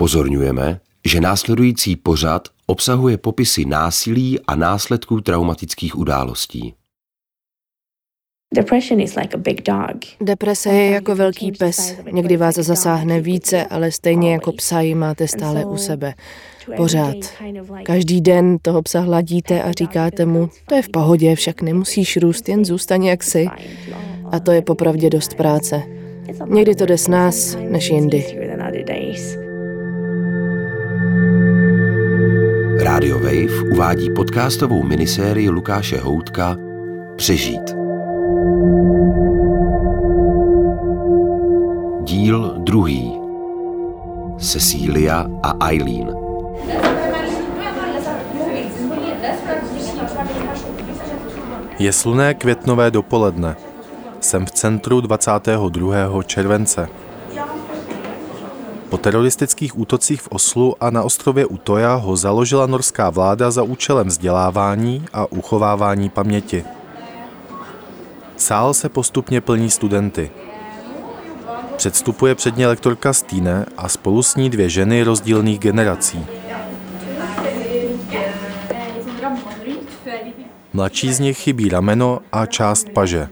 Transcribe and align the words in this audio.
Upozorňujeme, 0.00 0.80
že 1.06 1.20
následující 1.20 1.96
pořad 1.96 2.48
obsahuje 2.66 3.18
popisy 3.18 3.64
násilí 3.64 4.40
a 4.46 4.56
následků 4.56 5.20
traumatických 5.20 5.98
událostí. 5.98 6.74
Deprese 10.20 10.70
je 10.70 10.90
jako 10.90 11.14
velký 11.14 11.52
pes. 11.52 11.96
Někdy 12.12 12.36
vás 12.36 12.54
zasáhne 12.54 13.20
více, 13.20 13.64
ale 13.64 13.92
stejně 13.92 14.32
jako 14.32 14.52
psa 14.52 14.80
ji 14.80 14.94
máte 14.94 15.28
stále 15.28 15.64
u 15.64 15.76
sebe. 15.76 16.14
Pořád. 16.76 17.16
Každý 17.82 18.20
den 18.20 18.58
toho 18.62 18.82
psa 18.82 19.00
hladíte 19.00 19.62
a 19.62 19.72
říkáte 19.72 20.26
mu, 20.26 20.50
to 20.66 20.74
je 20.74 20.82
v 20.82 20.88
pohodě, 20.88 21.34
však 21.34 21.62
nemusíš 21.62 22.16
růst, 22.16 22.48
jen 22.48 22.64
zůstaň 22.64 23.04
jak 23.04 23.22
jsi. 23.22 23.48
A 24.32 24.40
to 24.40 24.52
je 24.52 24.62
popravdě 24.62 25.10
dost 25.10 25.34
práce. 25.34 25.82
Někdy 26.46 26.74
to 26.74 26.86
jde 26.86 26.98
s 26.98 27.08
nás, 27.08 27.56
než 27.70 27.90
jindy. 27.90 28.24
Radio 32.82 33.18
Wave 33.18 33.70
uvádí 33.72 34.10
podcastovou 34.10 34.82
minisérii 34.82 35.48
Lukáše 35.48 35.98
Houtka 35.98 36.56
Přežít. 37.16 37.74
Díl 42.04 42.54
druhý. 42.58 43.12
Cecília 44.38 45.26
a 45.42 45.66
Eileen. 45.66 46.14
Je 51.78 51.92
sluné 51.92 52.34
květnové 52.34 52.90
dopoledne. 52.90 53.56
Jsem 54.20 54.46
v 54.46 54.50
centru 54.50 55.00
22. 55.00 56.22
července. 56.22 56.88
Po 58.90 58.98
teroristických 58.98 59.78
útocích 59.78 60.22
v 60.22 60.28
Oslu 60.28 60.74
a 60.80 60.90
na 60.90 61.02
ostrově 61.02 61.46
Utoja 61.46 61.94
ho 61.94 62.16
založila 62.16 62.66
norská 62.66 63.10
vláda 63.10 63.50
za 63.50 63.62
účelem 63.62 64.06
vzdělávání 64.06 65.06
a 65.12 65.32
uchovávání 65.32 66.08
paměti. 66.08 66.64
Sál 68.36 68.74
se 68.74 68.88
postupně 68.88 69.40
plní 69.40 69.70
studenty. 69.70 70.30
Předstupuje 71.76 72.34
předně 72.34 72.66
lektorka 72.66 73.12
Stine 73.12 73.66
a 73.76 73.88
spolu 73.88 74.22
s 74.22 74.36
ní 74.36 74.50
dvě 74.50 74.68
ženy 74.68 75.02
rozdílných 75.02 75.58
generací. 75.58 76.26
Mladší 80.72 81.12
z 81.12 81.20
nich 81.20 81.38
chybí 81.38 81.68
rameno 81.68 82.20
a 82.32 82.46
část 82.46 82.88
paže. 82.88 83.28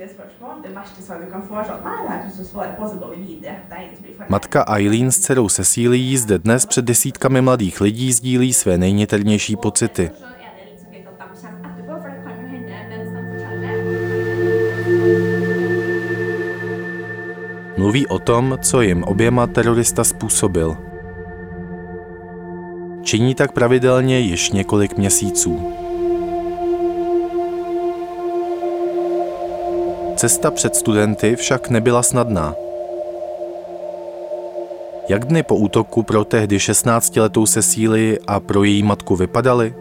Matka 4.28 4.64
Eileen 4.68 5.10
s 5.10 5.18
dcerou 5.18 5.48
Cecílií 5.48 6.16
zde 6.16 6.38
dnes 6.38 6.66
před 6.66 6.84
desítkami 6.84 7.40
mladých 7.42 7.80
lidí 7.80 8.12
sdílí 8.12 8.52
své 8.52 8.78
nejniternější 8.78 9.56
pocity. 9.56 10.10
Mluví 17.76 18.06
o 18.06 18.18
tom, 18.18 18.58
co 18.62 18.80
jim 18.80 19.04
oběma 19.04 19.46
terorista 19.46 20.04
způsobil. 20.04 20.76
Činí 23.02 23.34
tak 23.34 23.52
pravidelně 23.52 24.18
již 24.18 24.50
několik 24.50 24.98
měsíců. 24.98 25.77
Cesta 30.18 30.50
před 30.50 30.76
studenty 30.76 31.36
však 31.36 31.70
nebyla 31.70 32.02
snadná. 32.02 32.54
Jak 35.08 35.24
dny 35.24 35.42
po 35.42 35.56
útoku 35.56 36.02
pro 36.02 36.24
tehdy 36.24 36.56
16-letou 36.56 37.46
Cecílii 37.46 38.18
a 38.26 38.40
pro 38.40 38.64
její 38.64 38.82
matku 38.82 39.16
vypadaly? 39.16 39.74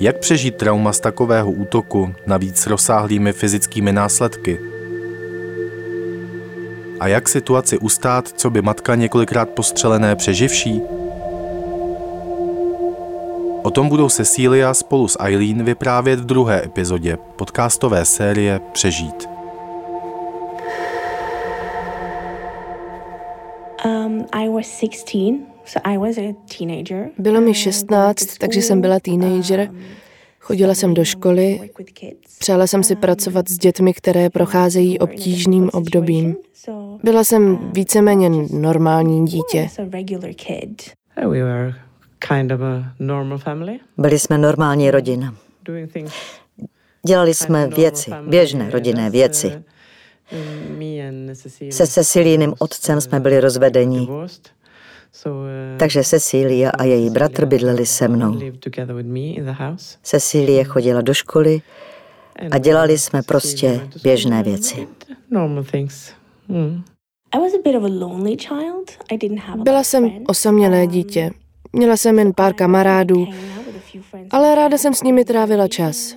Jak 0.00 0.18
přežít 0.18 0.56
trauma 0.56 0.92
z 0.92 1.00
takového 1.00 1.50
útoku, 1.50 2.14
navíc 2.26 2.56
s 2.56 2.66
rozsáhlými 2.66 3.32
fyzickými 3.32 3.92
následky? 3.92 4.60
A 7.00 7.08
jak 7.08 7.28
situaci 7.28 7.78
ustát, 7.78 8.28
co 8.28 8.50
by 8.50 8.62
matka 8.62 8.94
několikrát 8.94 9.48
postřelené 9.48 10.16
přeživší? 10.16 10.82
O 13.62 13.70
tom 13.70 13.88
budou 13.88 14.08
Cecília 14.08 14.74
spolu 14.74 15.08
s 15.08 15.18
Eileen 15.20 15.64
vyprávět 15.64 16.20
v 16.20 16.24
druhé 16.24 16.64
epizodě 16.64 17.18
podcastové 17.36 18.04
série 18.04 18.60
Přežít. 18.72 19.28
Um, 23.84 24.26
Bylo 27.18 27.40
mi 27.40 27.54
16, 27.54 28.38
takže 28.38 28.62
jsem 28.62 28.80
byla 28.80 29.00
teenager. 29.00 29.68
Um, 29.70 29.78
Chodila 30.40 30.74
jsem 30.74 30.94
do 30.94 31.04
školy, 31.04 31.60
přála 32.38 32.66
jsem 32.66 32.82
si 32.82 32.96
pracovat 32.96 33.48
s 33.48 33.58
dětmi, 33.58 33.94
které 33.94 34.30
procházejí 34.30 34.98
obtížným 34.98 35.70
obdobím. 35.72 36.36
Byla 37.02 37.24
jsem 37.24 37.42
um, 37.42 37.70
víceméně 37.74 38.30
normální 38.52 39.26
dítě. 39.26 39.68
Byli 43.98 44.18
jsme 44.18 44.38
normální 44.38 44.90
rodina. 44.90 45.34
Dělali 47.06 47.34
jsme 47.34 47.66
věci, 47.68 48.10
běžné 48.26 48.70
rodinné 48.70 49.10
věci. 49.10 49.62
Se 51.70 51.86
Cecilíným 51.86 52.54
otcem 52.58 53.00
jsme 53.00 53.20
byli 53.20 53.40
rozvedení, 53.40 54.08
takže 55.78 56.04
Cecília 56.04 56.70
a 56.70 56.84
její 56.84 57.10
bratr 57.10 57.46
bydleli 57.46 57.86
se 57.86 58.08
mnou. 58.08 58.38
Cecílie 60.02 60.64
chodila 60.64 61.00
do 61.00 61.14
školy 61.14 61.62
a 62.50 62.58
dělali 62.58 62.98
jsme 62.98 63.22
prostě 63.22 63.88
běžné 64.02 64.42
věci. 64.42 64.88
Byla 69.56 69.84
jsem 69.84 70.10
osamělé 70.26 70.86
dítě. 70.86 71.30
Měla 71.72 71.96
jsem 71.96 72.18
jen 72.18 72.32
pár 72.32 72.54
kamarádů, 72.54 73.26
ale 74.30 74.54
ráda 74.54 74.78
jsem 74.78 74.94
s 74.94 75.02
nimi 75.02 75.24
trávila 75.24 75.68
čas. 75.68 76.14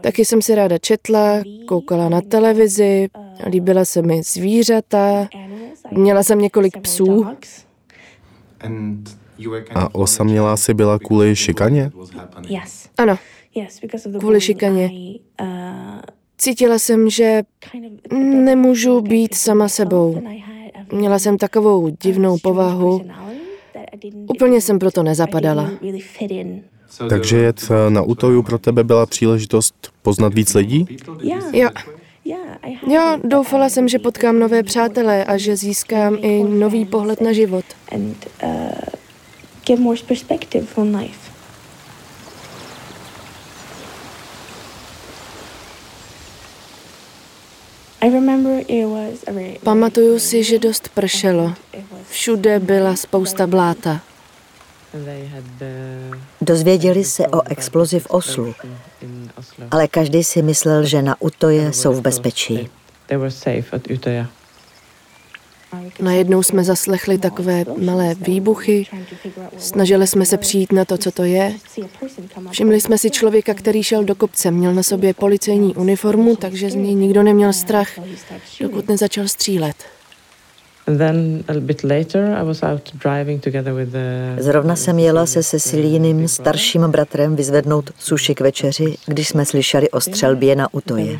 Taky 0.00 0.24
jsem 0.24 0.42
si 0.42 0.54
ráda 0.54 0.78
četla, 0.78 1.42
koukala 1.68 2.08
na 2.08 2.20
televizi, 2.20 3.08
líbila 3.46 3.84
se 3.84 4.02
mi 4.02 4.22
zvířata, 4.22 5.28
měla 5.90 6.22
jsem 6.22 6.38
několik 6.38 6.80
psů. 6.80 7.26
A 9.74 9.94
osamělá 9.94 10.56
si 10.56 10.74
byla 10.74 10.98
kvůli 10.98 11.36
šikaně? 11.36 11.90
Ano, 12.98 13.18
kvůli 14.18 14.40
šikaně. 14.40 14.90
Cítila 16.38 16.78
jsem, 16.78 17.10
že 17.10 17.42
nemůžu 18.20 19.00
být 19.00 19.34
sama 19.34 19.68
sebou. 19.68 20.22
Měla 20.92 21.18
jsem 21.18 21.38
takovou 21.38 21.88
divnou 21.88 22.38
povahu, 22.42 23.02
Úplně 24.26 24.60
jsem 24.60 24.78
proto 24.78 25.02
nezapadala. 25.02 25.70
Takže 27.08 27.36
jet 27.36 27.68
na 27.88 28.02
útoju 28.02 28.42
pro 28.42 28.58
tebe 28.58 28.84
byla 28.84 29.06
příležitost 29.06 29.74
poznat 30.02 30.34
víc 30.34 30.54
lidí? 30.54 30.86
Jo. 31.52 31.70
Jo, 32.86 33.18
doufala 33.24 33.68
jsem, 33.68 33.88
že 33.88 33.98
potkám 33.98 34.38
nové 34.38 34.62
přátelé 34.62 35.24
a 35.24 35.36
že 35.36 35.56
získám 35.56 36.18
i 36.20 36.44
nový 36.44 36.84
pohled 36.84 37.20
na 37.20 37.32
život. 37.32 37.64
Uh, 37.92 38.00
Pamatuju 49.64 50.18
si, 50.18 50.44
že 50.44 50.58
dost 50.58 50.88
pršelo. 50.88 51.54
Všude 52.10 52.60
byla 52.60 52.96
spousta 52.96 53.46
bláta. 53.46 54.00
Dozvěděli 56.40 57.04
se 57.04 57.28
o 57.28 57.42
explozi 57.48 58.00
v 58.00 58.06
Oslu, 58.06 58.54
ale 59.70 59.88
každý 59.88 60.24
si 60.24 60.42
myslel, 60.42 60.84
že 60.84 61.02
na 61.02 61.22
Utoje 61.22 61.72
jsou 61.72 61.92
v 61.92 62.00
bezpečí. 62.00 62.68
Najednou 66.00 66.42
jsme 66.42 66.64
zaslechli 66.64 67.18
takové 67.18 67.64
malé 67.84 68.14
výbuchy, 68.14 68.86
snažili 69.58 70.06
jsme 70.06 70.26
se 70.26 70.36
přijít 70.36 70.72
na 70.72 70.84
to, 70.84 70.98
co 70.98 71.10
to 71.10 71.22
je. 71.22 71.54
Všimli 72.50 72.80
jsme 72.80 72.98
si 72.98 73.10
člověka, 73.10 73.54
který 73.54 73.82
šel 73.82 74.04
do 74.04 74.14
kopce, 74.14 74.50
měl 74.50 74.74
na 74.74 74.82
sobě 74.82 75.14
policejní 75.14 75.74
uniformu, 75.74 76.36
takže 76.36 76.70
z 76.70 76.74
něj 76.74 76.94
nikdo 76.94 77.22
neměl 77.22 77.52
strach, 77.52 77.88
dokud 78.60 78.88
nezačal 78.88 79.28
střílet. 79.28 79.76
Zrovna 84.38 84.76
jsem 84.76 84.98
jela 84.98 85.26
se 85.26 85.42
Cecilíným 85.42 86.28
starším 86.28 86.82
bratrem 86.82 87.36
vyzvednout 87.36 87.90
suši 87.98 88.34
k 88.34 88.40
večeři, 88.40 88.96
když 89.06 89.28
jsme 89.28 89.46
slyšeli 89.46 89.90
o 89.90 90.00
střelbě 90.00 90.56
na 90.56 90.74
Utoje. 90.74 91.18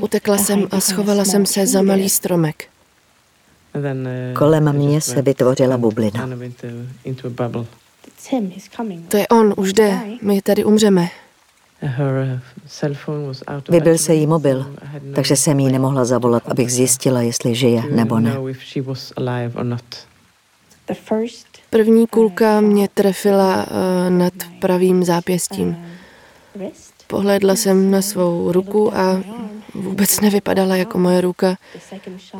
Utekla 0.00 0.38
jsem 0.38 0.68
a 0.70 0.80
schovala 0.80 1.24
jsem 1.24 1.46
se 1.46 1.66
za 1.66 1.82
malý 1.82 2.08
stromek. 2.08 2.68
Kolem 4.38 4.72
mě 4.72 5.00
se 5.00 5.22
vytvořila 5.22 5.76
bublina. 5.76 6.28
To 9.08 9.16
je 9.16 9.28
on, 9.28 9.54
už 9.56 9.72
jde. 9.72 10.00
My 10.22 10.42
tady 10.42 10.64
umřeme. 10.64 11.08
Vybil 13.70 13.98
se 13.98 14.14
jí 14.14 14.26
mobil, 14.26 14.76
takže 15.14 15.36
jsem 15.36 15.60
jí 15.60 15.72
nemohla 15.72 16.04
zavolat, 16.04 16.48
abych 16.48 16.72
zjistila, 16.72 17.22
jestli 17.22 17.54
žije 17.54 17.82
nebo 17.90 18.20
ne. 18.20 18.36
První 21.70 22.06
kulka 22.06 22.60
mě 22.60 22.88
trefila 22.94 23.66
uh, 23.66 24.10
nad 24.10 24.32
pravým 24.60 25.04
zápěstím. 25.04 25.76
Pohlédla 27.10 27.56
jsem 27.56 27.90
na 27.90 28.02
svou 28.02 28.52
ruku 28.52 28.96
a 28.96 29.22
vůbec 29.74 30.20
nevypadala 30.20 30.76
jako 30.76 30.98
moje 30.98 31.20
ruka. 31.20 31.56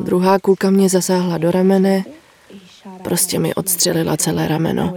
Druhá 0.01 0.39
kulka 0.39 0.71
mě 0.71 0.89
zasáhla 0.89 1.39
do 1.39 1.51
ramene, 1.51 2.05
prostě 3.05 3.39
mi 3.39 3.55
odstřelila 3.55 4.17
celé 4.17 4.49
rameno. 4.49 4.95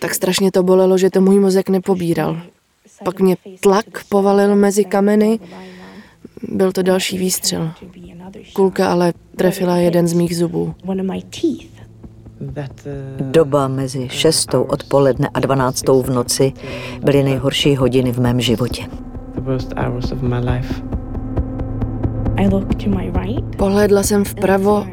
Tak 0.00 0.14
strašně 0.14 0.52
to 0.52 0.62
bolelo, 0.62 0.98
že 0.98 1.10
to 1.10 1.20
můj 1.20 1.40
mozek 1.40 1.68
nepobíral. 1.68 2.40
Pak 3.04 3.20
mě 3.20 3.36
tlak 3.60 4.04
povalil 4.08 4.56
mezi 4.56 4.84
kameny, 4.84 5.40
byl 6.42 6.72
to 6.72 6.82
další 6.82 7.18
výstřel. 7.18 7.72
Kulka 8.52 8.92
ale 8.92 9.12
trefila 9.36 9.76
jeden 9.76 10.08
z 10.08 10.12
mých 10.12 10.36
zubů. 10.36 10.74
Doba 13.20 13.68
mezi 13.68 14.08
šestou 14.08 14.62
odpoledne 14.62 15.28
a 15.34 15.40
dvanáctou 15.40 16.02
v 16.02 16.10
noci 16.10 16.52
byly 17.04 17.22
nejhorší 17.22 17.76
hodiny 17.76 18.12
v 18.12 18.18
mém 18.20 18.40
životě. 18.40 18.84
Pohlédla 23.56 24.02
jsem 24.02 24.24
vpravo 24.24 24.86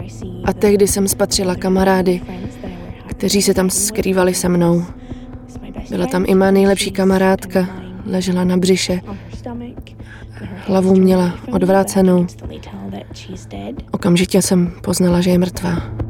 a 0.43 0.53
tehdy 0.53 0.87
jsem 0.87 1.07
spatřila 1.07 1.55
kamarády, 1.55 2.21
kteří 3.07 3.41
se 3.41 3.53
tam 3.53 3.69
skrývali 3.69 4.33
se 4.33 4.49
mnou. 4.49 4.83
Byla 5.89 6.07
tam 6.07 6.23
i 6.27 6.35
má 6.35 6.51
nejlepší 6.51 6.91
kamarádka, 6.91 7.67
ležela 8.05 8.43
na 8.43 8.57
břiše. 8.57 9.01
Hlavu 10.67 10.95
měla 10.95 11.33
odvrácenou. 11.51 12.27
Okamžitě 13.91 14.41
jsem 14.41 14.71
poznala, 14.81 15.21
že 15.21 15.29
je 15.29 15.37
mrtvá. 15.37 16.02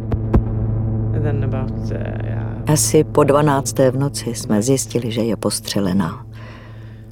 Asi 2.67 3.03
po 3.03 3.23
12. 3.23 3.79
v 3.79 3.97
noci 3.97 4.35
jsme 4.35 4.61
zjistili, 4.61 5.11
že 5.11 5.21
je 5.21 5.35
postřelená, 5.35 6.25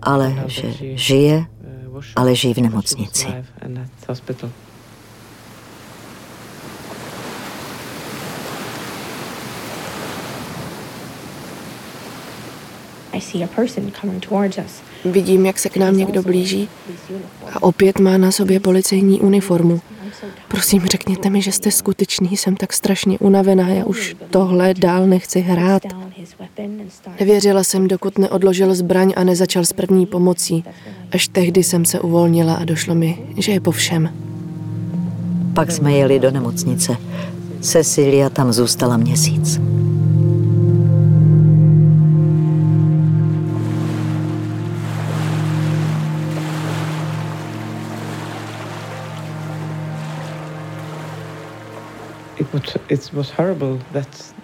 ale 0.01 0.35
že 0.47 0.67
žije 0.81 1.45
a 2.15 2.23
leží 2.23 2.53
v 2.53 2.57
nemocnici. 2.57 3.27
Vidím, 15.05 15.45
jak 15.45 15.59
se 15.59 15.69
k 15.69 15.77
nám 15.77 15.97
někdo 15.97 16.23
blíží 16.23 16.69
a 17.53 17.63
opět 17.63 17.99
má 17.99 18.17
na 18.17 18.31
sobě 18.31 18.59
policejní 18.59 19.19
uniformu. 19.19 19.81
Prosím, 20.51 20.85
řekněte 20.85 21.29
mi, 21.29 21.41
že 21.41 21.51
jste 21.51 21.71
skutečný, 21.71 22.37
jsem 22.37 22.55
tak 22.55 22.73
strašně 22.73 23.19
unavená, 23.19 23.67
já 23.67 23.85
už 23.85 24.15
tohle 24.29 24.73
dál 24.73 25.07
nechci 25.07 25.39
hrát. 25.39 25.83
Nevěřila 27.19 27.63
jsem, 27.63 27.87
dokud 27.87 28.17
neodložil 28.17 28.75
zbraň 28.75 29.13
a 29.15 29.23
nezačal 29.23 29.65
s 29.65 29.73
první 29.73 30.05
pomocí. 30.05 30.63
Až 31.11 31.27
tehdy 31.27 31.63
jsem 31.63 31.85
se 31.85 31.99
uvolnila 31.99 32.53
a 32.53 32.65
došlo 32.65 32.95
mi, 32.95 33.19
že 33.37 33.51
je 33.51 33.59
po 33.59 33.71
všem. 33.71 34.09
Pak 35.53 35.71
jsme 35.71 35.93
jeli 35.93 36.19
do 36.19 36.31
nemocnice. 36.31 36.97
Cecilia 37.61 38.29
tam 38.29 38.53
zůstala 38.53 38.97
měsíc. 38.97 39.59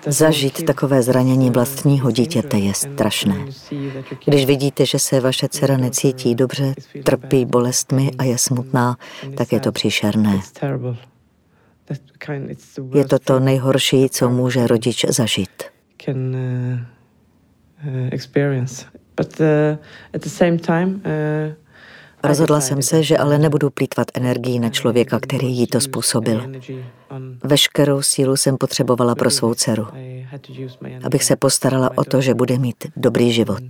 Zažít 0.07 0.65
takové 0.65 1.01
zranění 1.01 1.49
vlastního 1.49 2.11
dítěte 2.11 2.57
je 2.57 2.73
strašné. 2.73 3.45
Když 4.25 4.45
vidíte, 4.45 4.85
že 4.85 4.99
se 4.99 5.19
vaše 5.19 5.49
dcera 5.49 5.77
necítí 5.77 6.35
dobře, 6.35 6.73
trpí 7.03 7.45
bolestmi 7.45 8.11
a 8.17 8.23
je 8.23 8.37
smutná, 8.37 8.97
tak 9.37 9.51
je 9.51 9.59
to 9.59 9.71
příšerné. 9.71 10.39
Je 12.93 13.05
to 13.05 13.19
to 13.19 13.39
nejhorší, 13.39 14.09
co 14.09 14.29
může 14.29 14.67
rodič 14.67 15.05
zažít. 15.09 15.63
But 19.17 19.39
uh, 19.39 19.77
at 20.13 20.21
the 20.21 20.29
same 20.29 20.57
time, 20.57 21.01
uh, 21.05 21.53
Rozhodla 22.23 22.61
jsem 22.61 22.81
se, 22.81 23.03
že 23.03 23.17
ale 23.17 23.37
nebudu 23.37 23.69
plítvat 23.69 24.07
energii 24.13 24.59
na 24.59 24.69
člověka, 24.69 25.19
který 25.19 25.57
jí 25.57 25.67
to 25.67 25.81
způsobil. 25.81 26.51
Veškerou 27.43 28.01
sílu 28.01 28.37
jsem 28.37 28.57
potřebovala 28.57 29.15
pro 29.15 29.29
svou 29.29 29.53
dceru, 29.53 29.87
abych 31.03 31.23
se 31.23 31.35
postarala 31.35 31.97
o 31.97 32.03
to, 32.03 32.21
že 32.21 32.33
bude 32.33 32.57
mít 32.57 32.85
dobrý 32.95 33.31
život, 33.31 33.63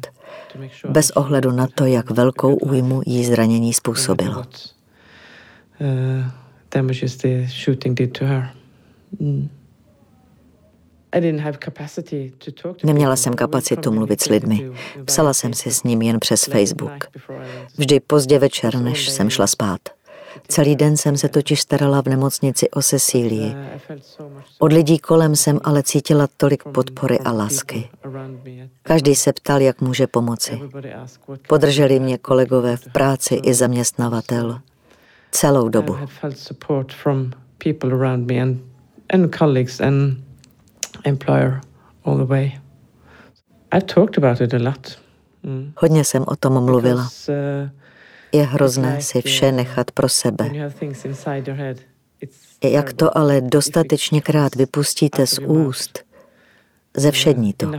bez 0.90 1.10
ohledu 1.10 1.52
na 1.52 1.68
to, 1.76 1.86
jak 1.86 2.10
velkou 2.10 2.56
újmu 2.56 3.02
jí 3.06 3.26
zranění 3.26 3.74
způsobilo. 3.74 4.44
Neměla 12.84 13.16
jsem 13.16 13.34
kapacitu 13.34 13.92
mluvit 13.92 14.22
s 14.22 14.30
lidmi. 14.30 14.72
Psala 15.06 15.34
jsem 15.34 15.54
si 15.54 15.72
s 15.72 15.84
ním 15.84 16.02
jen 16.02 16.20
přes 16.20 16.44
Facebook. 16.44 17.06
Vždy 17.78 18.00
pozdě 18.00 18.40
večer, 18.40 18.76
než 18.76 19.10
jsem 19.10 19.30
šla 19.30 19.48
spát. 19.48 19.80
Celý 20.48 20.76
den 20.76 20.98
jsem 20.98 21.18
se 21.18 21.30
totiž 21.30 21.62
starala 21.62 22.02
v 22.02 22.06
nemocnici 22.06 22.70
o 22.70 22.82
Cecílii. 22.82 23.56
Od 24.60 24.74
lidí 24.74 25.00
kolem 25.00 25.36
jsem 25.36 25.60
ale 25.64 25.84
cítila 25.84 26.28
tolik 26.38 26.64
podpory 26.64 27.20
a 27.20 27.32
lásky. 27.32 27.90
Každý 28.84 29.16
se 29.16 29.34
ptal, 29.34 29.62
jak 29.62 29.82
může 29.82 30.08
pomoci. 30.08 30.60
Podrželi 31.48 32.00
mě 32.00 32.18
kolegové 32.18 32.78
v 32.78 32.92
práci 32.92 33.36
i 33.36 33.54
zaměstnavatel. 33.54 34.60
Celou 35.32 35.70
dobu 35.70 35.98
employer 41.08 41.62
all 42.04 42.18
the 42.18 42.24
way. 42.24 42.60
I've 43.74 43.86
talked 43.86 44.18
about 44.24 44.42
it 44.42 44.54
a 44.54 44.58
lot. 44.58 45.00
Mm. 45.44 45.74
Hodně 45.78 46.04
jsem 46.04 46.24
o 46.28 46.36
tom 46.36 46.64
mluvila. 46.64 47.10
Uh, 47.30 47.70
Je 48.32 48.44
hrozné 48.44 49.02
si 49.02 49.22
vše 49.22 49.50
uh, 49.50 49.56
nechat 49.56 49.92
pro 49.92 50.10
sebe. 50.10 50.50
Jak 52.64 52.94
to 52.94 53.18
ale 53.18 53.42
dostatečně 53.42 54.22
krát 54.22 54.56
vypustíte 54.56 55.28
z 55.28 55.40
úst, 55.40 56.04
zevšední 56.98 57.54
to. 57.54 57.72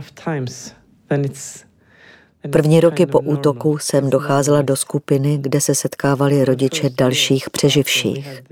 První 2.51 2.79
roky 2.79 3.05
po 3.05 3.19
útoku 3.19 3.77
jsem 3.77 4.09
docházela 4.09 4.61
do 4.61 4.75
skupiny, 4.75 5.37
kde 5.41 5.61
se 5.61 5.75
setkávali 5.75 6.45
rodiče 6.45 6.89
dalších 6.89 7.49
přeživších. 7.49 8.43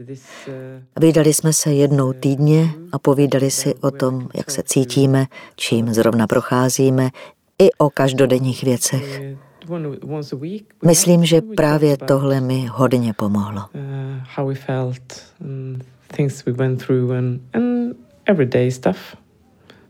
Vydali 1.00 1.34
jsme 1.34 1.53
se 1.53 1.74
jednou 1.74 2.13
týdně 2.13 2.70
a 2.91 3.00
povídali 3.00 3.51
si 3.51 3.75
o 3.75 3.91
tom, 3.91 4.29
jak 4.38 4.51
se 4.51 4.63
cítíme, 4.63 5.25
čím 5.56 5.94
zrovna 5.94 6.27
procházíme, 6.27 7.10
i 7.60 7.72
o 7.77 7.89
každodenních 7.89 8.63
věcech. 8.63 9.22
Myslím, 10.86 11.25
že 11.25 11.41
právě 11.41 11.98
tohle 11.98 12.41
mi 12.41 12.65
hodně 12.65 13.13
pomohlo. 13.13 13.62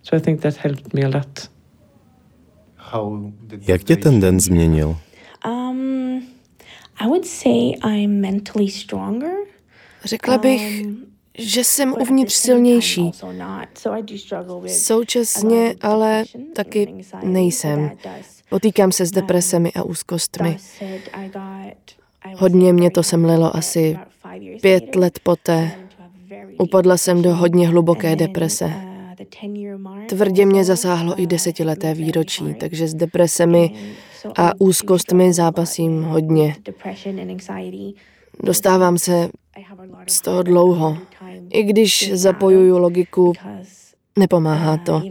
So 0.04 0.18
I 0.18 0.22
think 0.22 0.42
that 0.42 0.56
helped 0.58 0.94
me 0.94 1.01
a 1.01 1.08
lot. 1.18 1.57
Jak 3.67 3.84
tě 3.84 3.96
ten 3.96 4.20
den 4.20 4.39
změnil? 4.39 4.98
Um, 5.48 6.22
I 7.00 7.06
would 7.08 7.25
say 7.25 7.74
I'm 7.86 8.22
mentally 8.22 8.67
stronger. 8.67 9.32
Řekla 10.03 10.38
bych, 10.38 10.86
um, 10.86 10.98
že 11.38 11.63
jsem 11.63 11.94
uvnitř 12.00 12.34
silnější. 12.34 13.12
Současně 14.67 15.75
ale 15.82 16.24
taky 16.56 16.94
nejsem. 17.24 17.91
Potýkám 18.50 18.91
se 18.91 19.06
s 19.06 19.12
depresemi 19.12 19.72
a 19.75 19.84
úzkostmi. 19.84 20.58
Hodně 22.36 22.74
mě 22.74 22.91
to 22.91 23.03
semlilo 23.03 23.56
asi 23.56 24.00
pět 24.62 24.96
let 24.96 25.20
poté. 25.24 25.72
Upadla 26.60 26.98
jsem 26.98 27.22
do 27.22 27.36
hodně 27.36 27.67
hluboké 27.67 28.15
deprese. 28.15 28.97
Tvrdě 30.10 30.46
mě 30.46 30.64
zasáhlo 30.64 31.22
i 31.22 31.28
desetileté 31.28 31.94
výročí, 31.94 32.54
takže 32.60 32.88
s 32.88 32.94
depresemi 32.94 33.74
a 34.38 34.52
úzkostmi 34.60 35.34
zápasím 35.34 36.04
hodně. 36.04 36.56
Dostávám 38.44 38.98
se 38.98 39.30
z 40.08 40.22
toho 40.22 40.44
dlouho. 40.44 40.98
I 41.50 41.64
když 41.64 42.12
zapojuju 42.14 42.78
logiku, 42.78 43.34
nepomáhá 44.20 44.78
to. 44.78 45.02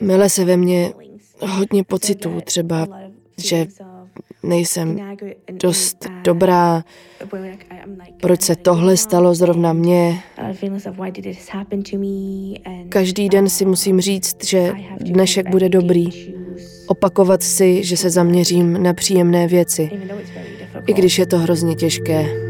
Mele 0.00 0.30
se 0.30 0.44
ve 0.44 0.56
mně 0.56 0.92
hodně 1.40 1.84
pocitů, 1.84 2.40
třeba, 2.44 2.86
že 3.38 3.66
nejsem 4.42 5.16
dost 5.52 6.06
dobrá, 6.24 6.84
proč 8.20 8.42
se 8.42 8.56
tohle 8.56 8.96
stalo 8.96 9.34
zrovna 9.34 9.72
mně. 9.72 10.22
Každý 12.88 13.28
den 13.28 13.48
si 13.48 13.64
musím 13.64 14.00
říct, 14.00 14.44
že 14.44 14.72
dnešek 15.00 15.50
bude 15.50 15.68
dobrý. 15.68 16.06
Opakovat 16.86 17.42
si, 17.42 17.84
že 17.84 17.96
se 17.96 18.10
zaměřím 18.10 18.82
na 18.82 18.94
příjemné 18.94 19.48
věci, 19.48 19.90
i 20.86 20.92
když 20.92 21.18
je 21.18 21.26
to 21.26 21.38
hrozně 21.38 21.74
těžké. 21.74 22.45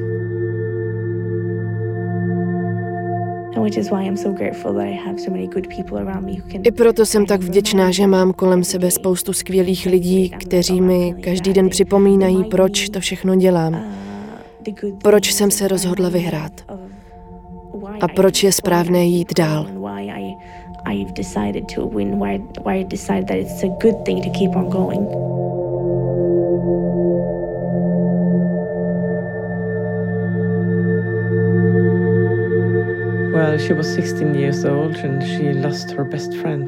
I 6.63 6.73
proto 6.73 7.07
jsem 7.07 7.27
tak 7.27 7.43
vděčná, 7.43 7.91
že 7.91 8.07
mám 8.07 8.33
kolem 8.33 8.65
sebe 8.65 8.91
spoustu 8.91 9.33
skvělých 9.33 9.87
lidí, 9.87 10.31
kteří 10.31 10.81
mi 10.81 11.15
každý 11.21 11.53
den 11.53 11.69
připomínají, 11.69 12.45
proč 12.45 12.89
to 12.89 13.01
všechno 13.01 13.37
dělám. 13.37 13.85
Proč 15.03 15.33
jsem 15.33 15.51
se 15.51 15.69
rozhodla 15.69 16.09
vyhrát. 16.09 16.53
A 18.01 18.09
proč 18.09 18.43
je 18.43 18.53
správné 18.53 19.05
jít 19.05 19.35
dál. 19.39 19.67
I've 20.87 21.13
decided 21.13 21.65
to 21.75 21.89
win, 21.89 22.21
why, 22.21 22.39
why 22.65 22.81
I 22.81 22.85
decided 22.85 23.27
that 23.27 23.37
it's 23.37 23.65
a 23.65 23.69
good 23.83 24.05
thing 24.05 24.23
to 24.23 24.31
keep 24.31 24.57
on 24.57 24.69
going. 24.71 25.36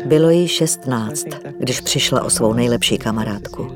Bylo 0.06 0.30
jí 0.30 0.49
16, 0.49 1.26
když 1.58 1.80
přišla 1.80 2.25
o 2.25 2.30
svou 2.30 2.52
nejlepší 2.52 2.99
kamarádku. 2.99 3.73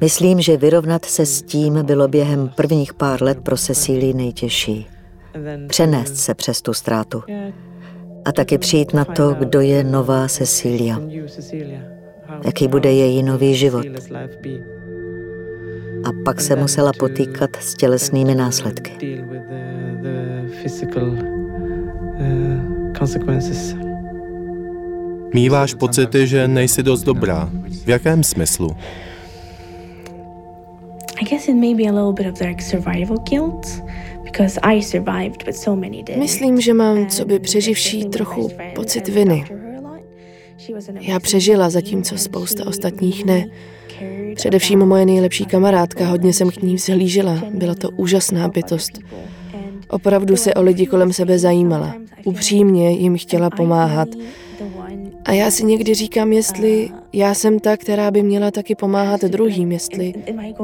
Myslím, 0.00 0.40
že 0.40 0.56
vyrovnat 0.56 1.04
se 1.04 1.26
s 1.26 1.42
tím 1.42 1.84
bylo 1.84 2.08
během 2.08 2.48
prvních 2.48 2.94
pár 2.94 3.22
let 3.22 3.38
pro 3.42 3.56
Cecílii 3.56 4.14
nejtěžší. 4.14 4.86
Přenést 5.68 6.16
se 6.16 6.34
přes 6.34 6.62
tu 6.62 6.74
ztrátu. 6.74 7.22
A 8.24 8.32
taky 8.32 8.58
přijít 8.58 8.94
na 8.94 9.04
to, 9.04 9.34
kdo 9.38 9.60
je 9.60 9.84
nová 9.84 10.28
Cecília. 10.28 11.00
Jaký 12.44 12.68
bude 12.68 12.92
její 12.92 13.22
nový 13.22 13.54
život. 13.54 13.86
A 16.04 16.10
pak 16.24 16.40
se 16.40 16.56
musela 16.56 16.92
potýkat 16.98 17.50
s 17.60 17.74
tělesnými 17.74 18.34
následky. 18.34 19.22
Consequences. 22.98 23.76
Míváš 25.34 25.74
pocity, 25.74 26.26
že 26.26 26.48
nejsi 26.48 26.82
dost 26.82 27.02
dobrá. 27.02 27.50
V 27.84 27.88
jakém 27.88 28.24
smyslu? 28.24 28.76
I 31.20 31.24
guess 31.24 31.48
it 31.48 31.54
may 31.54 31.74
be 31.74 31.82
a 31.82 31.92
little 31.92 32.12
bit 32.12 32.32
of 32.32 32.40
like 32.40 32.62
survival 32.62 33.16
guilt. 33.30 33.82
Myslím, 36.18 36.60
že 36.60 36.74
mám, 36.74 37.06
co 37.06 37.24
by 37.24 37.38
přeživší, 37.38 38.04
trochu 38.04 38.48
pocit 38.74 39.08
viny. 39.08 39.44
Já 41.00 41.20
přežila, 41.20 41.70
zatímco 41.70 42.18
spousta 42.18 42.66
ostatních 42.66 43.24
ne. 43.24 43.46
Především 44.34 44.78
moje 44.78 45.06
nejlepší 45.06 45.44
kamarádka, 45.44 46.06
hodně 46.06 46.32
jsem 46.32 46.50
k 46.50 46.62
ní 46.62 46.74
vzhlížela. 46.74 47.42
Byla 47.54 47.74
to 47.74 47.90
úžasná 47.90 48.48
bytost. 48.48 48.98
Opravdu 49.88 50.36
se 50.36 50.54
o 50.54 50.62
lidi 50.62 50.86
kolem 50.86 51.12
sebe 51.12 51.38
zajímala. 51.38 51.94
Upřímně 52.24 52.90
jim 52.90 53.18
chtěla 53.18 53.50
pomáhat. 53.50 54.08
A 55.24 55.32
já 55.32 55.50
si 55.50 55.64
někdy 55.64 55.94
říkám, 55.94 56.32
jestli 56.32 56.90
já 57.12 57.34
jsem 57.34 57.58
ta, 57.58 57.76
která 57.76 58.10
by 58.10 58.22
měla 58.22 58.50
taky 58.50 58.74
pomáhat 58.74 59.20
druhým, 59.20 59.72
jestli 59.72 60.14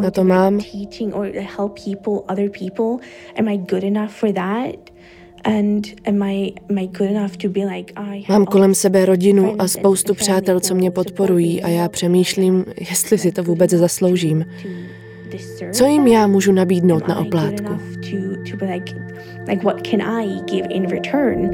na 0.00 0.11
to 0.11 0.25
mám. 0.25 0.61
Mám 8.29 8.47
kolem 8.47 8.75
sebe 8.75 9.05
rodinu 9.07 9.55
a 9.59 9.69
spoustu 9.69 10.14
přátel, 10.14 10.61
co 10.61 10.75
mě 10.75 10.91
podporují 10.91 11.62
a 11.62 11.69
já 11.69 11.88
přemýšlím, 11.88 12.64
jestli 12.91 13.19
si 13.19 13.33
to 13.33 13.43
vůbec 13.43 13.71
zasloužím. 13.71 14.45
Co 15.73 15.87
jim 15.87 16.07
já 16.07 16.27
můžu 16.27 16.53
nabídnout 16.53 17.09
na 17.09 17.19
oplátku? 17.19 17.79
Like, 19.49 19.65
what 19.65 19.87
can 19.87 20.03
I 20.03 20.41
give 20.45 20.67
in 20.71 20.87
return? 20.87 21.51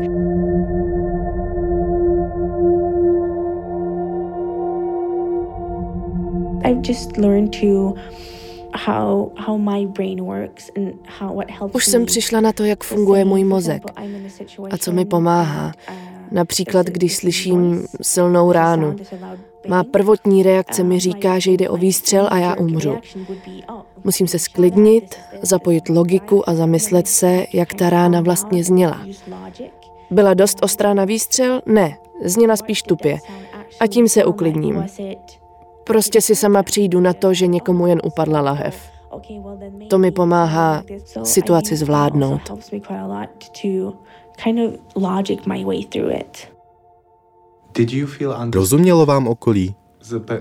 I've 6.65 6.83
just 6.83 7.17
learned 7.17 7.53
to 7.61 7.95
how, 8.75 9.33
how 9.37 9.57
my 9.57 9.87
brain 9.87 10.25
works 10.25 10.71
and 10.77 10.95
how 11.07 11.33
what 11.33 11.51
helps 11.51 11.75
Už 11.75 11.85
jsem 11.85 12.07
přišla 12.07 12.41
na 12.41 12.53
to, 12.53 12.65
jak 12.65 12.85
funguje 12.85 13.25
můj 13.25 13.45
mozek 13.45 13.83
a 14.71 14.79
co 14.79 14.93
mi 14.93 15.05
pomáhá. 15.05 15.73
Například, 16.31 16.87
když 16.87 17.17
slyším 17.17 17.87
silnou 18.03 18.53
ránu. 18.53 18.97
Má 19.69 19.85
prvotní 19.85 20.43
reakce 20.43 20.83
mi 20.83 21.01
říká, 21.01 21.39
že 21.39 21.51
jde 21.51 21.69
o 21.69 21.77
výstřel 21.77 22.29
a 22.31 22.39
já 22.39 22.55
umřu. 22.55 22.97
Musím 24.05 24.29
se 24.29 24.39
sklidnit, 24.39 25.17
zapojit 25.43 25.89
logiku 25.89 26.49
a 26.49 26.55
zamyslet 26.55 27.07
se, 27.07 27.47
jak 27.53 27.75
ta 27.75 27.91
rána 27.91 28.21
vlastně 28.21 28.65
zněla. 28.65 29.01
Byla 30.11 30.35
dost 30.35 30.59
ostrá 30.63 30.95
na 30.95 31.05
výstřel? 31.05 31.61
Ne, 31.67 31.99
zněla 32.25 32.57
spíš 32.57 32.83
tupě. 32.83 33.19
A 33.81 33.87
tím 33.87 34.09
se 34.09 34.25
uklidním. 34.25 34.85
Prostě 35.85 36.21
si 36.21 36.37
sama 36.37 36.63
přijdu 36.63 37.01
na 37.01 37.13
to, 37.13 37.35
že 37.35 37.47
někomu 37.47 37.87
jen 37.87 38.01
upadla 38.05 38.41
lahev. 38.41 38.91
To 39.89 39.99
mi 39.99 40.11
pomáhá 40.11 40.83
situaci 41.23 41.77
zvládnout. 41.77 42.41
Rozumělo 48.55 49.07
vám 49.07 49.29
okolí? 49.29 49.75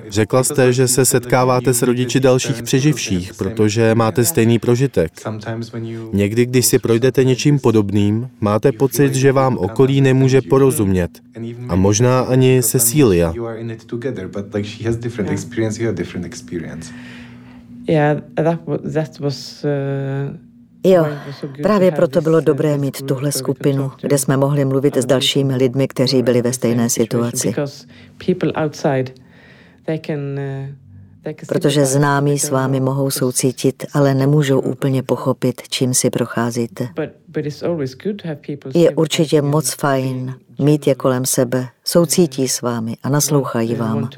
Řekla 0.09 0.43
jste, 0.43 0.73
že 0.73 0.87
se 0.87 1.05
setkáváte 1.05 1.73
s 1.73 1.81
rodiči 1.81 2.19
dalších 2.19 2.63
přeživších, 2.63 3.33
protože 3.33 3.95
máte 3.95 4.25
stejný 4.25 4.59
prožitek. 4.59 5.11
Někdy, 6.13 6.45
když 6.45 6.65
si 6.65 6.79
projdete 6.79 7.23
něčím 7.23 7.59
podobným, 7.59 8.29
máte 8.41 8.71
pocit, 8.71 9.15
že 9.15 9.31
vám 9.31 9.57
okolí 9.57 10.01
nemůže 10.01 10.41
porozumět. 10.41 11.11
A 11.69 11.75
možná 11.75 12.21
ani 12.21 12.63
Cecilia. 12.63 13.33
Yeah, 17.89 18.21
that, 18.35 18.59
that 18.93 19.19
was 19.19 19.63
uh, 19.63 20.46
Jo, 20.83 21.05
právě 21.61 21.91
proto 21.91 22.21
bylo 22.21 22.41
dobré 22.41 22.77
mít 22.77 23.01
tuhle 23.01 23.31
skupinu, 23.31 23.91
kde 24.01 24.17
jsme 24.17 24.37
mohli 24.37 24.65
mluvit 24.65 24.97
s 24.97 25.05
dalšími 25.05 25.55
lidmi, 25.55 25.87
kteří 25.87 26.23
byli 26.23 26.41
ve 26.41 26.53
stejné 26.53 26.89
situaci. 26.89 27.53
Protože 31.47 31.85
známí 31.85 32.39
s 32.39 32.49
vámi 32.49 32.79
mohou 32.79 33.09
soucítit, 33.09 33.85
ale 33.93 34.13
nemůžou 34.13 34.59
úplně 34.59 35.03
pochopit, 35.03 35.61
čím 35.69 35.93
si 35.93 36.09
procházíte. 36.09 36.87
Je 38.75 38.91
určitě 38.91 39.41
moc 39.41 39.73
fajn 39.73 40.35
mít 40.59 40.87
je 40.87 40.95
kolem 40.95 41.25
sebe, 41.25 41.67
soucítí 41.83 42.47
s 42.47 42.61
vámi 42.61 42.97
a 43.03 43.09
naslouchají 43.09 43.75
vám. 43.75 44.09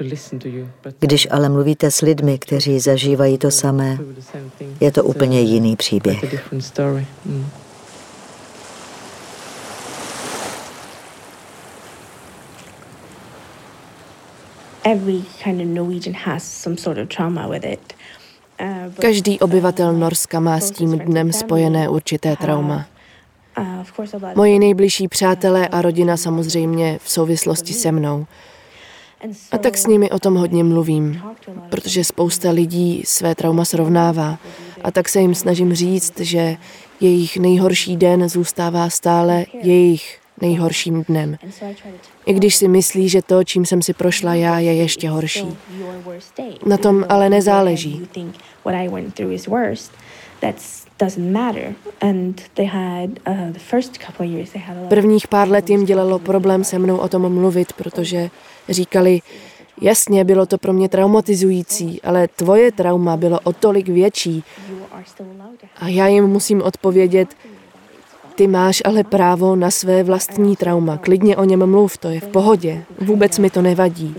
Když 0.98 1.28
ale 1.30 1.48
mluvíte 1.48 1.90
s 1.90 2.00
lidmi, 2.00 2.38
kteří 2.38 2.80
zažívají 2.80 3.38
to 3.38 3.50
samé, 3.50 3.98
je 4.80 4.92
to 4.92 5.04
úplně 5.04 5.40
jiný 5.40 5.76
příběh. 5.76 6.44
Každý 19.00 19.40
obyvatel 19.40 19.92
Norska 19.92 20.40
má 20.40 20.60
s 20.60 20.70
tím 20.70 20.98
dnem 20.98 21.32
spojené 21.32 21.88
určité 21.88 22.36
trauma. 22.36 22.86
Moji 24.34 24.58
nejbližší 24.58 25.08
přátelé 25.08 25.68
a 25.68 25.82
rodina 25.82 26.16
samozřejmě 26.16 26.98
v 27.02 27.10
souvislosti 27.10 27.72
se 27.72 27.92
mnou. 27.92 28.26
A 29.52 29.58
tak 29.58 29.76
s 29.76 29.86
nimi 29.86 30.10
o 30.10 30.18
tom 30.18 30.34
hodně 30.34 30.64
mluvím, 30.64 31.22
protože 31.70 32.04
spousta 32.04 32.50
lidí 32.50 33.02
své 33.06 33.34
trauma 33.34 33.64
srovnává. 33.64 34.38
A 34.84 34.90
tak 34.90 35.08
se 35.08 35.20
jim 35.20 35.34
snažím 35.34 35.74
říct, 35.74 36.20
že 36.20 36.56
jejich 37.00 37.36
nejhorší 37.36 37.96
den 37.96 38.28
zůstává 38.28 38.90
stále 38.90 39.44
jejich 39.62 40.19
nejhorším 40.40 41.04
dnem. 41.08 41.36
I 42.26 42.32
když 42.32 42.56
si 42.56 42.68
myslí, 42.68 43.08
že 43.08 43.22
to, 43.22 43.44
čím 43.44 43.66
jsem 43.66 43.82
si 43.82 43.92
prošla 43.92 44.34
já, 44.34 44.58
je 44.58 44.74
ještě 44.74 45.08
horší. 45.08 45.56
Na 46.66 46.76
tom 46.76 47.04
ale 47.08 47.30
nezáleží. 47.30 48.08
Prvních 54.88 55.28
pár 55.28 55.48
let 55.48 55.70
jim 55.70 55.84
dělalo 55.84 56.18
problém 56.18 56.64
se 56.64 56.78
mnou 56.78 56.96
o 56.96 57.08
tom 57.08 57.34
mluvit, 57.34 57.72
protože 57.72 58.30
říkali, 58.68 59.20
jasně, 59.80 60.24
bylo 60.24 60.46
to 60.46 60.58
pro 60.58 60.72
mě 60.72 60.88
traumatizující, 60.88 62.02
ale 62.02 62.28
tvoje 62.28 62.72
trauma 62.72 63.16
bylo 63.16 63.40
o 63.40 63.52
tolik 63.52 63.88
větší. 63.88 64.44
A 65.76 65.88
já 65.88 66.06
jim 66.06 66.26
musím 66.26 66.62
odpovědět, 66.62 67.28
ty 68.34 68.46
máš 68.46 68.82
ale 68.84 69.04
právo 69.04 69.56
na 69.56 69.70
své 69.70 70.02
vlastní 70.02 70.56
trauma. 70.56 70.96
Klidně 70.96 71.36
o 71.36 71.44
něm 71.44 71.66
mluv, 71.66 71.96
to 71.96 72.08
je 72.08 72.20
v 72.20 72.28
pohodě. 72.28 72.84
Vůbec 73.00 73.38
mi 73.38 73.50
to 73.50 73.62
nevadí. 73.62 74.14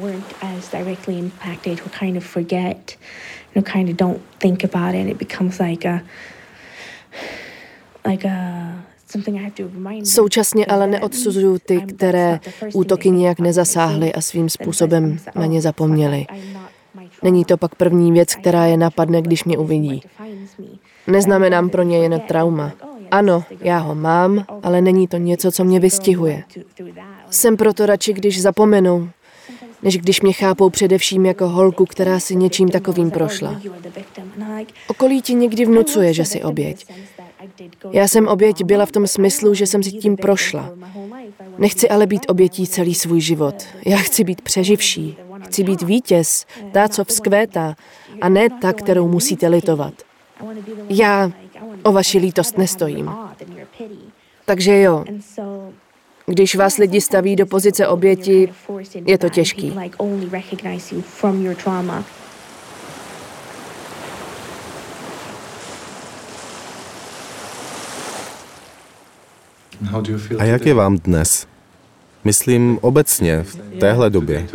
Současně 10.04 10.66
ale 10.66 10.88
neodsuzuju 10.88 11.58
ty, 11.66 11.82
které 11.82 12.40
útoky 12.74 13.10
nijak 13.10 13.40
nezasáhly 13.40 14.14
a 14.14 14.22
svým 14.22 14.50
způsobem 14.50 15.18
na 15.36 15.46
ně 15.46 15.62
zapomněli. 15.62 16.26
Není 17.24 17.46
to 17.46 17.58
pak 17.58 17.76
první 17.76 18.12
věc, 18.12 18.36
která 18.36 18.66
je 18.66 18.78
napadne, 18.78 19.22
když 19.22 19.44
mě 19.44 19.58
uvidí. 19.58 20.04
Neznamenám 21.08 21.70
pro 21.70 21.84
ně 21.84 21.98
jen 21.98 22.22
trauma. 22.28 22.72
Ano, 23.12 23.44
já 23.62 23.78
ho 23.78 23.96
mám, 23.96 24.46
ale 24.64 24.82
není 24.82 25.08
to 25.08 25.18
něco, 25.18 25.52
co 25.52 25.64
mě 25.64 25.80
vystihuje. 25.80 26.44
Jsem 27.30 27.58
proto 27.58 27.86
radši, 27.86 28.14
když 28.14 28.42
zapomenou, 28.42 29.10
než 29.84 29.98
když 29.98 30.22
mě 30.22 30.34
chápou 30.34 30.70
především 30.70 31.26
jako 31.26 31.48
holku, 31.48 31.86
která 31.86 32.20
si 32.20 32.36
něčím 32.36 32.70
takovým 32.70 33.12
prošla. 33.12 33.62
Okolí 34.88 35.22
ti 35.22 35.34
někdy 35.34 35.66
vnucuje, 35.66 36.14
že 36.14 36.26
jsi 36.26 36.44
oběť. 36.44 36.86
Já 37.92 38.08
jsem 38.08 38.28
oběť 38.28 38.64
byla 38.64 38.86
v 38.86 38.92
tom 38.92 39.08
smyslu, 39.08 39.54
že 39.54 39.68
jsem 39.68 39.84
si 39.84 39.92
tím 39.92 40.16
prošla. 40.16 40.70
Nechci 41.58 41.90
ale 41.90 42.08
být 42.08 42.26
obětí 42.30 42.68
celý 42.68 42.96
svůj 42.96 43.22
život. 43.22 43.56
Já 43.86 43.98
chci 43.98 44.24
být 44.24 44.42
přeživší. 44.42 45.18
Chci 45.46 45.64
být 45.64 45.82
vítěz, 45.82 46.46
ta, 46.72 46.88
co 46.88 47.04
vzkvétá, 47.06 47.76
a 48.22 48.30
ne 48.30 48.50
ta, 48.62 48.74
kterou 48.74 49.08
musíte 49.08 49.48
litovat. 49.48 49.94
Já 50.90 51.32
o 51.84 51.92
vaši 51.92 52.18
lítost 52.18 52.58
nestojím. 52.58 53.12
Takže 54.46 54.82
jo, 54.82 55.06
když 56.26 56.56
vás 56.56 56.78
lidi 56.78 57.02
staví 57.02 57.36
do 57.36 57.46
pozice 57.46 57.88
oběti, 57.88 58.54
je 59.06 59.18
to 59.18 59.30
těžký. 59.30 59.74
A 70.40 70.44
jak 70.44 70.66
je 70.66 70.74
vám 70.74 70.98
dnes? 70.98 71.48
Myslím 72.24 72.80
obecně 72.82 73.44
v 73.44 73.80
téhle 73.80 74.10
době. 74.10 74.48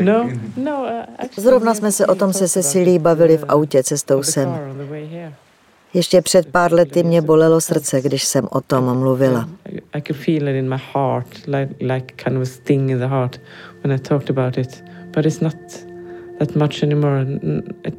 No, 0.00 0.30
no, 0.56 0.86
uh, 1.22 1.26
Zrovna 1.36 1.74
jsme 1.74 1.92
se 1.92 2.06
o 2.06 2.14
tom 2.14 2.32
se 2.32 2.48
Cecilí 2.48 2.98
bavili 2.98 3.36
v 3.36 3.44
autě 3.48 3.82
cestou 3.82 4.22
sem. 4.22 4.48
Ještě 5.94 6.22
před 6.22 6.46
pár 6.46 6.72
lety 6.72 7.02
mě 7.02 7.22
bolelo 7.22 7.60
srdce, 7.60 8.00
když 8.00 8.24
jsem 8.24 8.48
o 8.50 8.60
tom 8.60 8.98
mluvila. 8.98 9.48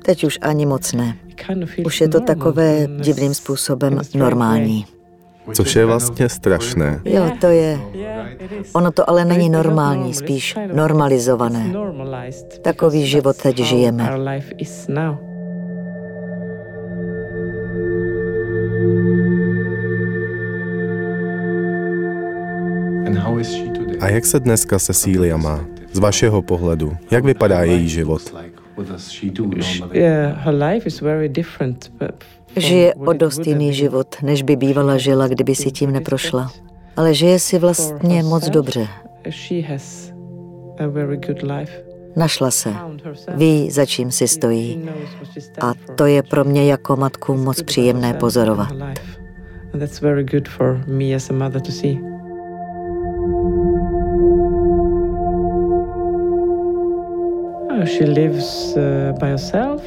Teď 0.02 0.24
už 0.24 0.40
ani 0.42 0.66
moc 0.66 0.94
ne. 0.94 1.18
Už 1.86 2.02
je 2.02 2.10
to 2.10 2.20
takové 2.20 2.88
divným 3.00 3.34
způsobem 3.34 4.00
normální. 4.16 4.86
Což 5.54 5.76
je 5.76 5.86
vlastně 5.86 6.30
strašné. 6.30 7.02
Jo, 7.06 7.32
to 7.42 7.48
je. 7.48 7.80
Ono 8.74 8.92
to 8.92 9.10
ale 9.10 9.26
není 9.26 9.50
normální, 9.50 10.14
spíš 10.14 10.56
normalizované. 10.74 11.74
Takový 12.62 13.08
život 13.08 13.38
teď 13.38 13.58
žijeme. 13.58 14.10
A 24.00 24.10
jak 24.10 24.26
se 24.26 24.40
dneska 24.40 24.80
Cecília 24.80 25.38
má? 25.38 25.66
Z 25.92 26.00
vašeho 26.00 26.42
pohledu, 26.42 26.98
jak 27.12 27.26
vypadá 27.26 27.64
její 27.64 27.90
život? 27.90 28.22
Žije 32.58 32.94
o 32.94 33.14
dost 33.14 33.48
jiný 33.48 33.74
život, 33.74 34.16
než 34.22 34.42
by 34.42 34.56
bývala 34.56 34.98
žila, 34.98 35.28
kdyby 35.28 35.56
si 35.56 35.72
tím 35.72 35.92
neprošla. 35.92 36.52
Ale 36.96 37.14
žije 37.14 37.40
si 37.40 37.60
vlastně 37.60 38.24
moc 38.24 38.50
dobře. 38.50 38.88
Našla 42.16 42.52
se. 42.52 42.74
Ví, 43.36 43.72
za 43.72 43.86
čím 43.86 44.12
si 44.12 44.28
stojí. 44.28 44.90
A 45.62 45.74
to 45.96 46.06
je 46.06 46.24
pro 46.24 46.44
mě 46.44 46.72
jako 46.72 46.96
matku 46.96 47.38
moc 47.38 47.62
příjemné 47.62 48.14
pozorovat. 48.14 48.70
She 57.86 58.06
lives 58.06 58.76
uh, 58.76 59.20
by 59.20 59.26
herself 59.26 59.82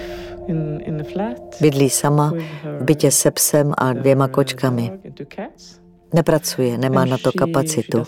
Bydlí 1.61 1.91
sama 1.91 2.33
v 2.81 2.85
bytě 2.85 3.11
se 3.11 3.31
psem 3.31 3.73
a 3.79 3.93
dvěma 3.93 4.29
kočkami. 4.29 4.93
Nepracuje, 6.15 6.79
nemá 6.79 7.05
na 7.05 7.19
to 7.19 7.33
kapacitu. 7.33 8.03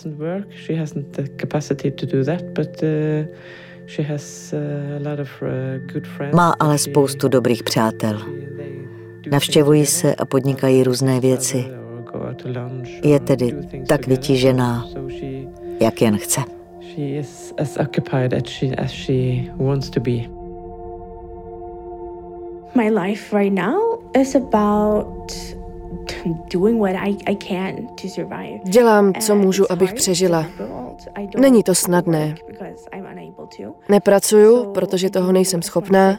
Má 6.34 6.54
ale 6.60 6.78
spoustu 6.78 7.28
dobrých 7.28 7.62
přátel. 7.62 8.22
Navštěvují 9.30 9.86
se 9.86 10.14
a 10.14 10.24
podnikají 10.24 10.82
různé 10.82 11.20
věci. 11.20 11.64
Je 13.04 13.20
tedy 13.20 13.54
tak 13.88 14.06
vytížená, 14.06 14.84
jak 15.80 16.02
jen 16.02 16.18
chce. 16.18 16.40
She 16.94 17.18
is 17.18 17.52
as 17.58 17.76
occupied 17.76 18.32
as 18.32 18.46
she, 18.46 18.72
as 18.78 18.92
she 18.92 19.50
wants 19.56 19.90
to 19.90 20.00
be. 20.00 20.28
My 22.74 22.88
life 22.90 23.32
right 23.32 23.52
now 23.52 23.98
is 24.14 24.36
about 24.36 25.32
Dělám, 28.64 29.12
co 29.14 29.34
můžu, 29.36 29.72
abych 29.72 29.94
přežila. 29.94 30.46
Není 31.38 31.62
to 31.62 31.74
snadné. 31.74 32.34
Nepracuju, 33.88 34.72
protože 34.72 35.10
toho 35.10 35.32
nejsem 35.32 35.62
schopná. 35.62 36.16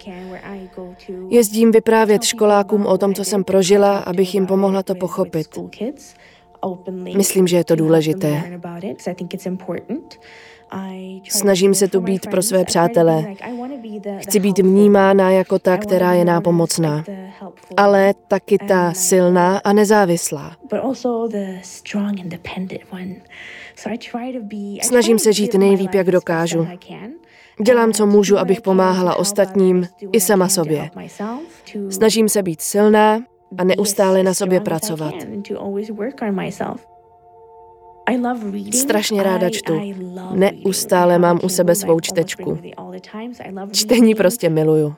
Jezdím 1.30 1.72
vyprávět 1.72 2.24
školákům 2.24 2.86
o 2.86 2.98
tom, 2.98 3.14
co 3.14 3.24
jsem 3.24 3.44
prožila, 3.44 3.98
abych 3.98 4.34
jim 4.34 4.46
pomohla 4.46 4.84
to 4.84 4.96
pochopit. 4.96 5.48
Myslím, 7.16 7.48
že 7.48 7.58
je 7.58 7.64
to 7.64 7.76
důležité. 7.76 8.60
Snažím 11.30 11.74
se 11.74 11.88
tu 11.88 12.02
být 12.02 12.30
pro 12.30 12.42
své 12.42 12.66
přátele. 12.66 13.26
Chci 14.18 14.40
být 14.40 14.58
vnímána 14.58 15.32
jako 15.32 15.60
ta, 15.60 15.78
která 15.78 16.14
je 16.14 16.26
nápomocná, 16.26 17.04
ale 17.78 18.14
taky 18.28 18.58
ta 18.58 18.94
silná 18.94 19.58
a 19.58 19.74
nezávislá. 19.74 20.56
Snažím 24.82 25.20
se 25.20 25.34
žít 25.34 25.54
nejlíp, 25.54 25.94
jak 25.94 26.12
dokážu. 26.12 26.68
Dělám, 27.64 27.94
co 27.94 28.06
můžu, 28.06 28.38
abych 28.38 28.62
pomáhala 28.62 29.16
ostatním 29.16 29.88
i 30.12 30.22
sama 30.22 30.50
sobě. 30.50 30.90
Snažím 31.90 32.30
se 32.30 32.44
být 32.44 32.62
silná 32.62 33.20
a 33.58 33.64
neustále 33.64 34.24
na 34.24 34.34
sobě 34.34 34.60
pracovat. 34.60 35.14
Strašně 38.74 39.24
ráda 39.24 39.50
čtu. 39.50 39.82
Neustále 40.34 41.20
mám 41.20 41.40
u 41.44 41.50
sebe 41.50 41.76
svou 41.76 42.00
čtečku. 42.00 42.60
Čtení 43.72 44.16
prostě 44.16 44.50
miluju. 44.50 44.96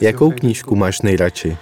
Jakou 0.00 0.30
knížku 0.30 0.76
máš 0.76 1.02
nejradši? 1.02 1.56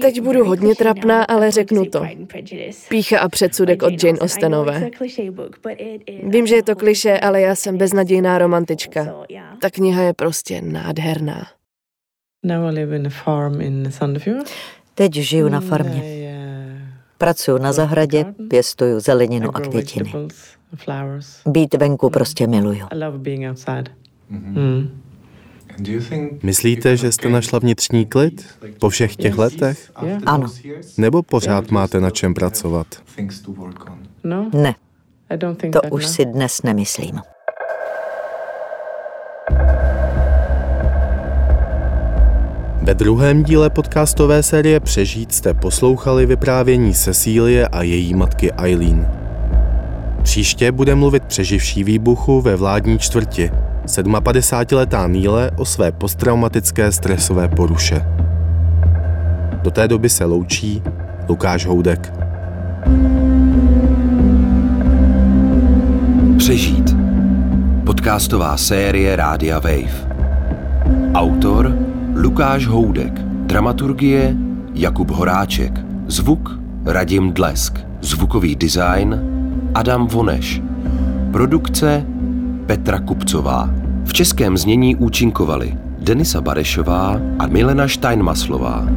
Teď 0.00 0.20
budu 0.20 0.44
hodně 0.44 0.74
trapná, 0.74 1.24
ale 1.24 1.50
řeknu 1.50 1.84
to. 1.84 2.06
Pícha 2.88 3.18
a 3.20 3.28
předsudek 3.28 3.82
od 3.82 4.04
Jane 4.04 4.18
Austenové. 4.18 4.90
Vím, 6.22 6.46
že 6.46 6.54
je 6.54 6.62
to 6.62 6.76
kliše, 6.76 7.20
ale 7.20 7.40
já 7.40 7.54
jsem 7.54 7.78
beznadějná 7.78 8.38
romantička. 8.38 9.14
Ta 9.60 9.70
kniha 9.70 10.02
je 10.02 10.12
prostě 10.14 10.60
nádherná. 10.62 11.46
Teď 14.94 15.14
žiju 15.14 15.48
na 15.48 15.60
farmě. 15.60 16.19
Pracuji 17.20 17.58
na 17.58 17.72
zahradě, 17.72 18.24
pěstuju 18.48 19.00
zeleninu 19.00 19.56
a 19.56 19.60
květiny. 19.60 20.12
Být 21.46 21.74
venku 21.74 22.10
prostě 22.10 22.46
miluju. 22.46 22.86
Mm. 24.30 25.00
Myslíte, 26.42 26.96
že 26.96 27.12
jste 27.12 27.28
našla 27.28 27.58
vnitřní 27.58 28.06
klid 28.06 28.46
po 28.78 28.88
všech 28.88 29.16
těch 29.16 29.38
letech? 29.38 29.92
Ano. 30.26 30.46
Nebo 30.98 31.22
pořád 31.22 31.70
máte 31.70 32.00
na 32.00 32.10
čem 32.10 32.34
pracovat? 32.34 32.86
Ne, 34.52 34.74
to 35.72 35.80
už 35.90 36.06
si 36.06 36.24
dnes 36.24 36.62
nemyslím. 36.62 37.20
Ve 42.90 42.94
druhém 42.94 43.42
díle 43.42 43.70
podcastové 43.70 44.42
série 44.42 44.80
Přežít 44.80 45.32
jste 45.32 45.54
poslouchali 45.54 46.26
vyprávění 46.26 46.94
Cecílie 46.94 47.68
a 47.68 47.82
její 47.82 48.14
matky 48.14 48.52
Eileen. 48.52 49.08
Příště 50.22 50.72
bude 50.72 50.94
mluvit 50.94 51.24
přeživší 51.24 51.84
výbuchu 51.84 52.40
ve 52.40 52.56
vládní 52.56 52.98
čtvrti, 52.98 53.50
57-letá 53.86 55.08
Níle 55.08 55.50
o 55.56 55.64
své 55.64 55.92
posttraumatické 55.92 56.92
stresové 56.92 57.48
poruše. 57.48 58.02
Do 59.62 59.70
té 59.70 59.88
doby 59.88 60.08
se 60.08 60.24
loučí 60.24 60.82
Lukáš 61.28 61.66
Houdek. 61.66 62.12
Přežít. 66.38 66.96
Podcastová 67.86 68.56
série 68.56 69.16
Rádia 69.16 69.58
Wave. 69.58 70.10
Autor 71.14 71.89
Lukáš 72.20 72.66
Houdek. 72.66 73.12
Dramaturgie 73.22 74.36
Jakub 74.74 75.10
Horáček. 75.10 75.72
Zvuk 76.06 76.60
Radim 76.84 77.32
Dlesk. 77.32 77.80
Zvukový 78.00 78.56
design 78.56 79.20
Adam 79.74 80.06
Voneš. 80.06 80.62
Produkce 81.32 82.06
Petra 82.66 83.00
Kupcová. 83.00 83.70
V 84.04 84.12
českém 84.12 84.56
znění 84.56 84.96
účinkovali 84.96 85.78
Denisa 85.98 86.40
Barešová 86.40 87.20
a 87.38 87.46
Milena 87.46 87.88
Steinmaslová. 87.88 88.88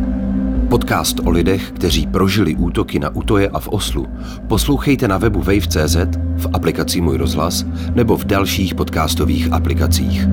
Podcast 0.70 1.20
o 1.24 1.30
lidech, 1.30 1.72
kteří 1.72 2.08
prožili 2.08 2.56
útoky 2.56 3.00
na 3.00 3.16
Utoje 3.16 3.50
a 3.50 3.60
v 3.60 3.68
Oslu, 3.68 4.08
poslouchejte 4.48 5.08
na 5.08 5.18
webu 5.18 5.40
wave.cz, 5.40 5.98
v 6.38 6.48
aplikaci 6.54 7.02
Můj 7.02 7.18
rozhlas 7.18 7.66
nebo 7.96 8.18
v 8.18 8.26
dalších 8.26 8.76
podcastových 8.76 9.54
aplikacích. 9.54 10.28